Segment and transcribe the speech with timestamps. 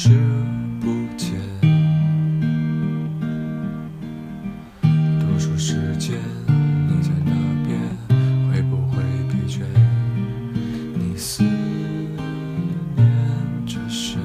[0.00, 0.10] 视
[0.80, 1.40] 不见。
[5.18, 6.16] 多数时间
[6.86, 7.32] 你在那
[7.66, 7.76] 边，
[8.48, 9.64] 会不会疲倦？
[10.94, 13.04] 你思念
[13.66, 14.20] 着谁？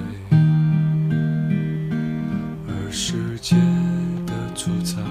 [2.68, 3.56] 而世界
[4.28, 5.02] 的粗糙，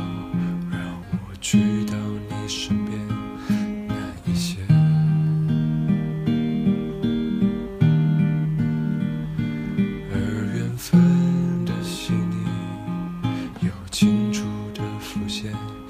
[0.71, 1.97] 让我去到
[2.31, 2.82] 你身边
[15.43, 15.82] 见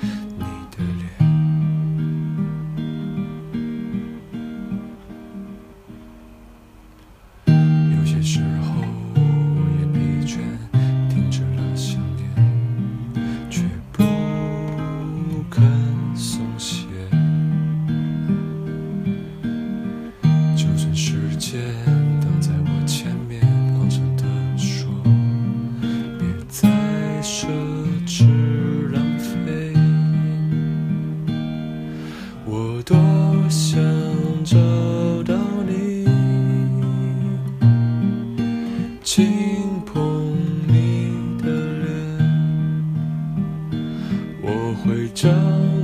[44.44, 45.30] 我会张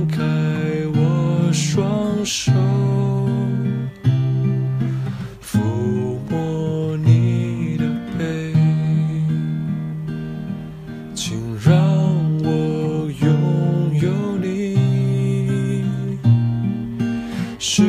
[0.07, 0.21] 开
[0.93, 2.51] 我双手，
[5.41, 5.59] 抚
[6.29, 7.85] 摸你的
[8.17, 8.53] 背，
[11.15, 11.73] 请让
[12.43, 14.77] 我拥有你。
[17.57, 17.83] 失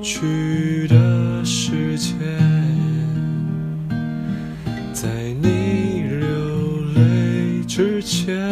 [0.00, 2.16] 去的时间，
[4.92, 5.08] 在
[5.42, 8.51] 你流泪之前，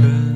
[0.00, 0.29] could.